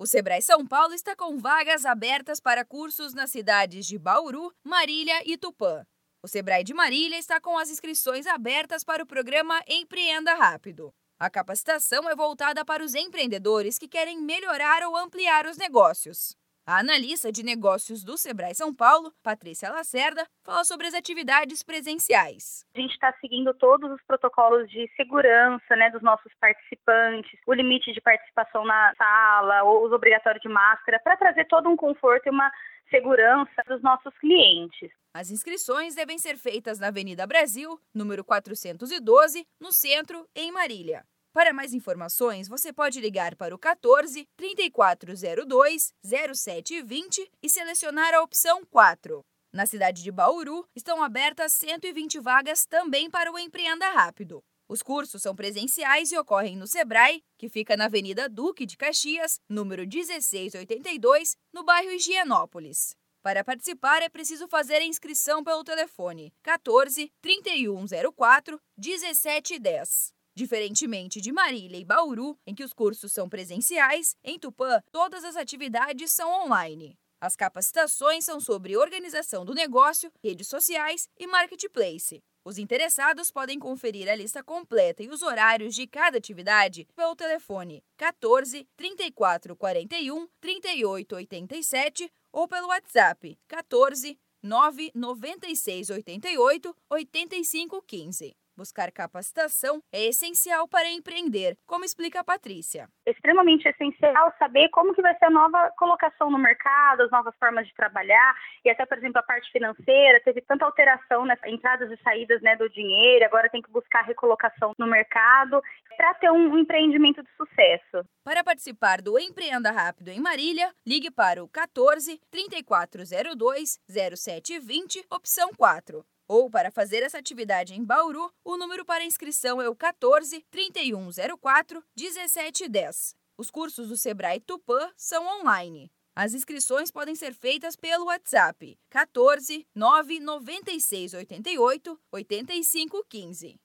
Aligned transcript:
O 0.00 0.06
Sebrae 0.06 0.40
São 0.40 0.66
Paulo 0.66 0.94
está 0.94 1.14
com 1.14 1.36
vagas 1.36 1.84
abertas 1.84 2.40
para 2.40 2.64
cursos 2.64 3.12
nas 3.12 3.30
cidades 3.30 3.84
de 3.84 3.98
Bauru, 3.98 4.50
Marília 4.64 5.20
e 5.26 5.36
Tupã. 5.36 5.84
O 6.22 6.26
Sebrae 6.26 6.64
de 6.64 6.72
Marília 6.72 7.18
está 7.18 7.38
com 7.38 7.58
as 7.58 7.68
inscrições 7.68 8.26
abertas 8.26 8.82
para 8.82 9.02
o 9.02 9.06
programa 9.06 9.62
Empreenda 9.68 10.32
Rápido. 10.32 10.90
A 11.18 11.28
capacitação 11.28 12.08
é 12.08 12.16
voltada 12.16 12.64
para 12.64 12.82
os 12.82 12.94
empreendedores 12.94 13.76
que 13.76 13.86
querem 13.86 14.22
melhorar 14.22 14.82
ou 14.84 14.96
ampliar 14.96 15.44
os 15.44 15.58
negócios. 15.58 16.34
A 16.70 16.78
analista 16.78 17.32
de 17.32 17.42
negócios 17.42 18.04
do 18.04 18.16
Sebrae 18.16 18.54
São 18.54 18.72
Paulo, 18.72 19.12
Patrícia 19.24 19.72
Lacerda, 19.72 20.24
fala 20.44 20.62
sobre 20.62 20.86
as 20.86 20.94
atividades 20.94 21.64
presenciais. 21.64 22.64
A 22.72 22.80
gente 22.80 22.92
está 22.92 23.12
seguindo 23.20 23.52
todos 23.54 23.90
os 23.90 24.00
protocolos 24.06 24.70
de 24.70 24.88
segurança 24.94 25.74
né, 25.74 25.90
dos 25.90 26.00
nossos 26.00 26.32
participantes, 26.40 27.36
o 27.44 27.52
limite 27.52 27.92
de 27.92 28.00
participação 28.00 28.64
na 28.64 28.94
sala, 28.96 29.64
o 29.64 29.84
uso 29.84 29.96
obrigatório 29.96 30.40
de 30.40 30.48
máscara, 30.48 31.00
para 31.02 31.16
trazer 31.16 31.46
todo 31.46 31.68
um 31.68 31.74
conforto 31.74 32.28
e 32.28 32.30
uma 32.30 32.48
segurança 32.88 33.64
dos 33.66 33.82
nossos 33.82 34.16
clientes. 34.18 34.92
As 35.12 35.32
inscrições 35.32 35.96
devem 35.96 36.18
ser 36.18 36.36
feitas 36.36 36.78
na 36.78 36.86
Avenida 36.86 37.26
Brasil, 37.26 37.80
número 37.92 38.24
412, 38.24 39.44
no 39.60 39.72
centro, 39.72 40.24
em 40.36 40.52
Marília. 40.52 41.02
Para 41.32 41.52
mais 41.52 41.72
informações, 41.72 42.48
você 42.48 42.72
pode 42.72 43.00
ligar 43.00 43.36
para 43.36 43.54
o 43.54 43.58
14 43.58 44.26
3402 44.36 45.94
0720 46.04 47.30
e 47.40 47.48
selecionar 47.48 48.12
a 48.14 48.22
opção 48.22 48.64
4. 48.66 49.24
Na 49.52 49.64
cidade 49.64 50.02
de 50.02 50.10
Bauru, 50.10 50.68
estão 50.74 51.02
abertas 51.02 51.52
120 51.52 52.18
vagas 52.18 52.66
também 52.66 53.08
para 53.08 53.32
o 53.32 53.38
Empreenda 53.38 53.88
Rápido. 53.90 54.42
Os 54.68 54.82
cursos 54.82 55.22
são 55.22 55.34
presenciais 55.34 56.10
e 56.10 56.18
ocorrem 56.18 56.56
no 56.56 56.66
Sebrae, 56.66 57.22
que 57.38 57.48
fica 57.48 57.76
na 57.76 57.84
Avenida 57.84 58.28
Duque 58.28 58.66
de 58.66 58.76
Caxias, 58.76 59.40
número 59.48 59.86
1682, 59.86 61.36
no 61.52 61.62
bairro 61.62 61.92
Higienópolis. 61.92 62.96
Para 63.22 63.44
participar, 63.44 64.02
é 64.02 64.08
preciso 64.08 64.48
fazer 64.48 64.76
a 64.76 64.84
inscrição 64.84 65.44
pelo 65.44 65.62
telefone 65.62 66.32
14 66.42 67.12
3104 67.20 68.60
1710. 68.76 70.19
Diferentemente 70.40 71.20
de 71.20 71.32
Marília 71.32 71.76
e 71.76 71.84
Bauru, 71.84 72.34
em 72.46 72.54
que 72.54 72.64
os 72.64 72.72
cursos 72.72 73.12
são 73.12 73.28
presenciais, 73.28 74.16
em 74.24 74.38
Tupã 74.38 74.82
todas 74.90 75.22
as 75.22 75.36
atividades 75.36 76.12
são 76.12 76.46
online. 76.46 76.98
As 77.20 77.36
capacitações 77.36 78.24
são 78.24 78.40
sobre 78.40 78.74
organização 78.74 79.44
do 79.44 79.52
negócio, 79.52 80.10
redes 80.24 80.48
sociais 80.48 81.10
e 81.18 81.26
marketplace. 81.26 82.22
Os 82.42 82.56
interessados 82.56 83.30
podem 83.30 83.58
conferir 83.58 84.08
a 84.08 84.14
lista 84.14 84.42
completa 84.42 85.02
e 85.02 85.10
os 85.10 85.20
horários 85.20 85.74
de 85.74 85.86
cada 85.86 86.16
atividade 86.16 86.88
pelo 86.96 87.14
telefone 87.14 87.84
14 87.98 88.66
34 88.78 89.54
41 89.54 90.26
38 90.40 91.16
87 91.16 92.10
ou 92.32 92.48
pelo 92.48 92.68
WhatsApp 92.68 93.38
14 93.46 94.18
9 94.42 94.90
96 94.94 95.90
88 95.90 96.76
85 96.88 97.82
15. 97.82 98.34
Buscar 98.56 98.90
capacitação 98.92 99.80
é 99.92 100.06
essencial 100.06 100.68
para 100.68 100.88
empreender, 100.90 101.56
como 101.66 101.84
explica 101.84 102.20
a 102.20 102.24
Patrícia. 102.24 102.88
Extremamente 103.06 103.68
essencial 103.68 104.32
saber 104.38 104.68
como 104.70 104.94
que 104.94 105.02
vai 105.02 105.16
ser 105.18 105.26
a 105.26 105.30
nova 105.30 105.70
colocação 105.78 106.30
no 106.30 106.38
mercado, 106.38 107.02
as 107.02 107.10
novas 107.10 107.34
formas 107.38 107.66
de 107.66 107.74
trabalhar 107.74 108.34
e 108.64 108.70
até, 108.70 108.84
por 108.84 108.98
exemplo, 108.98 109.18
a 109.18 109.22
parte 109.22 109.50
financeira. 109.50 110.20
Teve 110.24 110.40
tanta 110.42 110.64
alteração 110.64 111.24
nas 111.24 111.38
entradas 111.44 111.90
e 111.90 112.02
saídas 112.02 112.42
né, 112.42 112.56
do 112.56 112.68
dinheiro, 112.68 113.24
agora 113.24 113.48
tem 113.48 113.62
que 113.62 113.70
buscar 113.70 114.02
recolocação 114.02 114.72
no 114.78 114.86
mercado 114.86 115.62
para 115.96 116.14
ter 116.14 116.30
um 116.30 116.58
empreendimento 116.58 117.22
de 117.22 117.30
sucesso. 117.36 118.08
Para 118.24 118.42
participar 118.42 119.02
do 119.02 119.18
Empreenda 119.18 119.70
Rápido 119.70 120.08
em 120.08 120.20
Marília, 120.20 120.72
ligue 120.86 121.10
para 121.10 121.42
o 121.42 121.48
14 121.48 122.20
3402 122.30 123.78
0720, 123.88 125.04
opção 125.10 125.50
4. 125.56 126.04
Ou 126.30 126.48
para 126.48 126.70
fazer 126.70 127.02
essa 127.02 127.18
atividade 127.18 127.74
em 127.74 127.84
Bauru, 127.84 128.32
o 128.44 128.56
número 128.56 128.84
para 128.84 129.02
inscrição 129.02 129.60
é 129.60 129.68
o 129.68 129.74
14 129.74 130.46
3104 130.48 131.84
1710. 131.96 133.16
Os 133.36 133.50
cursos 133.50 133.88
do 133.88 133.96
Sebrae 133.96 134.38
Tupã 134.38 134.92
são 134.96 135.26
online. 135.40 135.90
As 136.14 136.32
inscrições 136.32 136.88
podem 136.88 137.16
ser 137.16 137.34
feitas 137.34 137.74
pelo 137.74 138.04
WhatsApp 138.04 138.78
14 138.90 139.66
996 139.74 141.14
88 141.14 142.00
85 142.12 143.04
15. 143.08 143.60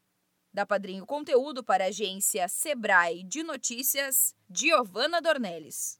Da 0.51 0.65
Padrinho 0.65 1.05
Conteúdo 1.05 1.63
para 1.63 1.83
a 1.83 1.89
agência 1.89 2.47
Sebrae 2.47 3.21
de 3.21 3.43
Notícias, 3.43 4.33
Giovana 4.49 5.21
Dornelles. 5.21 5.99